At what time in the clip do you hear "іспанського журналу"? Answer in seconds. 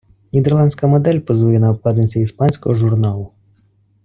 2.19-3.29